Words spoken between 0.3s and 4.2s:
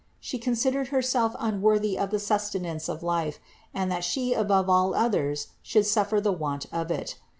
con sidered Herself unworthy of the sustenance of life, and that